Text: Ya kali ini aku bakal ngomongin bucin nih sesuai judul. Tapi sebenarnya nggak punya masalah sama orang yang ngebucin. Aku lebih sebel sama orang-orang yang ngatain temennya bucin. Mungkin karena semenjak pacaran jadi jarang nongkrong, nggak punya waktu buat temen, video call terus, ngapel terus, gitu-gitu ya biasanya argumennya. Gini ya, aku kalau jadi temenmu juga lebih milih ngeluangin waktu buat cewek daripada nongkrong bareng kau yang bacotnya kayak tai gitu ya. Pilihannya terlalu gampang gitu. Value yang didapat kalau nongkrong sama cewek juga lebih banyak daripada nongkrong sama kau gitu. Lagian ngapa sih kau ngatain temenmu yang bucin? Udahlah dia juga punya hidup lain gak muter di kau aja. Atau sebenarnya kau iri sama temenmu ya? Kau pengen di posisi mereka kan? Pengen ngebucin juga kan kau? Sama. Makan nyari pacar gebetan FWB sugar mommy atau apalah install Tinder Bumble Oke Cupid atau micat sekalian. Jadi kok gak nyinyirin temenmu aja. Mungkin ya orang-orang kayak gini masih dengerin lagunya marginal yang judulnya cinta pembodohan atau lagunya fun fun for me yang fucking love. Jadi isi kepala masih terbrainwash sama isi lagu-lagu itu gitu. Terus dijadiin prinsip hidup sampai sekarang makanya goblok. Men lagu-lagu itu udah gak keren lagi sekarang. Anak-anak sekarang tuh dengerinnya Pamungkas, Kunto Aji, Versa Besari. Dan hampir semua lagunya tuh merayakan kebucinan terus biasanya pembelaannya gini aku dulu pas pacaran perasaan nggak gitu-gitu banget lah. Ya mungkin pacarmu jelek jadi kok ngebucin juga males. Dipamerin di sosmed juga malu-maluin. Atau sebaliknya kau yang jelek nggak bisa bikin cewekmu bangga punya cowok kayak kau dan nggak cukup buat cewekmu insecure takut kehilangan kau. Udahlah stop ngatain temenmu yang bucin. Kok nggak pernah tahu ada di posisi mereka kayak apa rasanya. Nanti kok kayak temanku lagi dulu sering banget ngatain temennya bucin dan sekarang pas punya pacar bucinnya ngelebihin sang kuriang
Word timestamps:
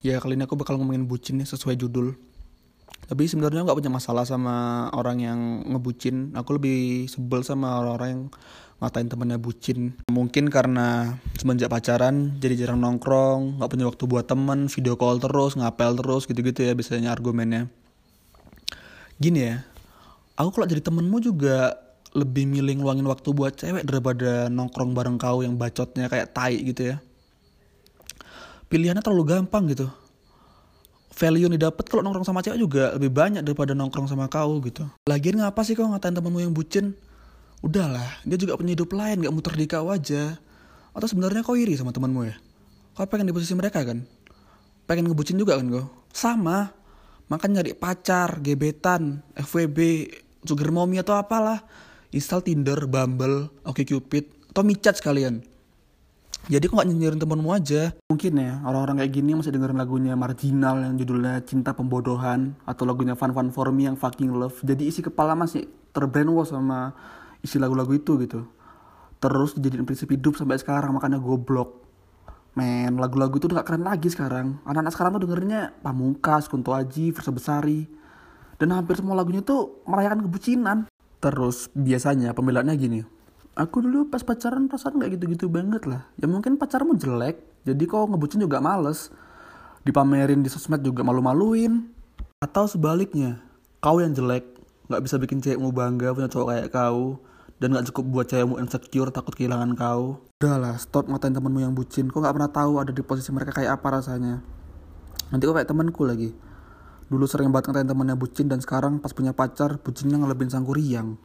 Ya 0.00 0.16
kali 0.16 0.32
ini 0.34 0.48
aku 0.48 0.56
bakal 0.56 0.80
ngomongin 0.80 1.04
bucin 1.04 1.36
nih 1.36 1.44
sesuai 1.44 1.76
judul. 1.76 2.16
Tapi 3.04 3.26
sebenarnya 3.26 3.66
nggak 3.66 3.78
punya 3.78 3.92
masalah 3.92 4.24
sama 4.24 4.86
orang 4.96 5.18
yang 5.20 5.38
ngebucin. 5.66 6.32
Aku 6.32 6.56
lebih 6.56 7.10
sebel 7.10 7.44
sama 7.44 7.78
orang-orang 7.82 8.08
yang 8.08 8.22
ngatain 8.80 9.12
temennya 9.12 9.36
bucin. 9.36 9.98
Mungkin 10.08 10.48
karena 10.48 11.18
semenjak 11.36 11.68
pacaran 11.68 12.40
jadi 12.40 12.64
jarang 12.64 12.80
nongkrong, 12.80 13.60
nggak 13.60 13.70
punya 13.70 13.86
waktu 13.90 14.04
buat 14.08 14.24
temen, 14.24 14.72
video 14.72 14.96
call 14.96 15.20
terus, 15.20 15.52
ngapel 15.58 16.00
terus, 16.00 16.24
gitu-gitu 16.24 16.64
ya 16.64 16.72
biasanya 16.72 17.12
argumennya. 17.12 17.68
Gini 19.20 19.52
ya, 19.52 19.68
aku 20.40 20.48
kalau 20.56 20.66
jadi 20.70 20.80
temenmu 20.80 21.20
juga 21.20 21.76
lebih 22.10 22.46
milih 22.46 22.82
ngeluangin 22.82 23.06
waktu 23.06 23.28
buat 23.30 23.54
cewek 23.54 23.86
daripada 23.86 24.50
nongkrong 24.50 24.90
bareng 24.94 25.16
kau 25.18 25.46
yang 25.46 25.54
bacotnya 25.54 26.10
kayak 26.10 26.34
tai 26.34 26.58
gitu 26.58 26.94
ya. 26.94 26.96
Pilihannya 28.66 29.02
terlalu 29.02 29.24
gampang 29.26 29.70
gitu. 29.70 29.86
Value 31.10 31.46
yang 31.46 31.54
didapat 31.54 31.84
kalau 31.86 32.02
nongkrong 32.06 32.26
sama 32.26 32.42
cewek 32.42 32.58
juga 32.58 32.94
lebih 32.94 33.10
banyak 33.10 33.42
daripada 33.42 33.74
nongkrong 33.74 34.10
sama 34.10 34.26
kau 34.26 34.58
gitu. 34.62 34.86
Lagian 35.06 35.38
ngapa 35.38 35.60
sih 35.62 35.78
kau 35.78 35.86
ngatain 35.86 36.14
temenmu 36.14 36.38
yang 36.42 36.54
bucin? 36.54 36.94
Udahlah 37.60 38.22
dia 38.24 38.40
juga 38.40 38.56
punya 38.56 38.72
hidup 38.72 38.90
lain 38.94 39.20
gak 39.20 39.34
muter 39.34 39.54
di 39.54 39.66
kau 39.70 39.90
aja. 39.90 40.38
Atau 40.90 41.06
sebenarnya 41.06 41.46
kau 41.46 41.54
iri 41.54 41.78
sama 41.78 41.94
temenmu 41.94 42.26
ya? 42.26 42.34
Kau 42.98 43.06
pengen 43.06 43.30
di 43.30 43.34
posisi 43.34 43.54
mereka 43.54 43.86
kan? 43.86 44.02
Pengen 44.90 45.06
ngebucin 45.10 45.38
juga 45.38 45.54
kan 45.54 45.66
kau? 45.70 45.86
Sama. 46.10 46.74
Makan 47.30 47.54
nyari 47.54 47.78
pacar 47.78 48.42
gebetan 48.42 49.22
FWB 49.38 50.10
sugar 50.42 50.74
mommy 50.74 50.98
atau 50.98 51.14
apalah 51.14 51.62
install 52.10 52.42
Tinder 52.42 52.86
Bumble 52.86 53.50
Oke 53.66 53.86
Cupid 53.86 54.30
atau 54.50 54.62
micat 54.66 54.98
sekalian. 54.98 55.42
Jadi 56.48 56.66
kok 56.66 56.80
gak 56.80 56.88
nyinyirin 56.88 57.20
temenmu 57.20 57.52
aja. 57.52 57.92
Mungkin 58.08 58.32
ya 58.40 58.64
orang-orang 58.64 59.04
kayak 59.04 59.12
gini 59.12 59.36
masih 59.36 59.52
dengerin 59.52 59.76
lagunya 59.76 60.16
marginal 60.16 60.80
yang 60.80 60.96
judulnya 60.96 61.44
cinta 61.44 61.76
pembodohan 61.76 62.56
atau 62.64 62.88
lagunya 62.88 63.12
fun 63.12 63.36
fun 63.36 63.52
for 63.52 63.68
me 63.70 63.84
yang 63.86 63.94
fucking 63.94 64.32
love. 64.32 64.56
Jadi 64.64 64.88
isi 64.88 65.04
kepala 65.04 65.36
masih 65.36 65.68
terbrainwash 65.92 66.50
sama 66.56 66.96
isi 67.44 67.60
lagu-lagu 67.60 67.92
itu 67.92 68.16
gitu. 68.24 68.48
Terus 69.20 69.52
dijadiin 69.52 69.84
prinsip 69.84 70.08
hidup 70.08 70.40
sampai 70.40 70.56
sekarang 70.56 70.96
makanya 70.96 71.20
goblok. 71.20 71.84
Men 72.56 72.98
lagu-lagu 72.98 73.36
itu 73.36 73.46
udah 73.46 73.62
gak 73.62 73.68
keren 73.70 73.84
lagi 73.84 74.08
sekarang. 74.10 74.58
Anak-anak 74.64 74.92
sekarang 74.96 75.10
tuh 75.20 75.28
dengerinnya 75.28 75.76
Pamungkas, 75.84 76.48
Kunto 76.50 76.74
Aji, 76.74 77.12
Versa 77.14 77.30
Besari. 77.30 77.86
Dan 78.56 78.74
hampir 78.74 78.98
semua 78.98 79.14
lagunya 79.14 79.44
tuh 79.44 79.84
merayakan 79.86 80.26
kebucinan 80.26 80.89
terus 81.20 81.68
biasanya 81.76 82.32
pembelaannya 82.32 82.74
gini 82.80 83.00
aku 83.60 83.84
dulu 83.84 84.08
pas 84.08 84.24
pacaran 84.24 84.70
perasaan 84.70 84.96
nggak 84.96 85.20
gitu-gitu 85.20 85.52
banget 85.52 85.84
lah. 85.84 86.06
Ya 86.16 86.24
mungkin 86.30 86.56
pacarmu 86.56 86.96
jelek 86.96 87.42
jadi 87.66 87.82
kok 87.84 88.08
ngebucin 88.08 88.40
juga 88.40 88.62
males. 88.62 89.12
Dipamerin 89.84 90.44
di 90.44 90.48
sosmed 90.52 90.84
juga 90.84 91.04
malu-maluin. 91.04 91.88
Atau 92.40 92.68
sebaliknya 92.68 93.40
kau 93.84 94.00
yang 94.00 94.16
jelek 94.16 94.44
nggak 94.88 95.02
bisa 95.04 95.16
bikin 95.20 95.38
cewekmu 95.44 95.70
bangga 95.70 96.12
punya 96.16 96.28
cowok 96.28 96.46
kayak 96.50 96.68
kau 96.72 97.20
dan 97.60 97.76
nggak 97.76 97.92
cukup 97.92 98.04
buat 98.08 98.26
cewekmu 98.32 98.56
insecure 98.60 99.12
takut 99.12 99.36
kehilangan 99.36 99.76
kau. 99.76 100.24
Udahlah 100.40 100.80
stop 100.80 101.08
ngatain 101.12 101.36
temenmu 101.36 101.60
yang 101.60 101.76
bucin. 101.76 102.08
Kok 102.08 102.20
nggak 102.20 102.34
pernah 102.36 102.52
tahu 102.52 102.72
ada 102.80 102.92
di 102.96 103.04
posisi 103.04 103.28
mereka 103.28 103.52
kayak 103.52 103.80
apa 103.80 104.00
rasanya. 104.00 104.40
Nanti 105.28 105.42
kok 105.44 105.54
kayak 105.56 105.68
temanku 105.68 106.02
lagi 106.08 106.32
dulu 107.10 107.26
sering 107.26 107.50
banget 107.50 107.74
ngatain 107.74 107.90
temennya 107.90 108.14
bucin 108.14 108.46
dan 108.46 108.62
sekarang 108.62 109.02
pas 109.02 109.10
punya 109.10 109.34
pacar 109.34 109.82
bucinnya 109.82 110.22
ngelebihin 110.22 110.46
sang 110.46 110.62
kuriang 110.62 111.18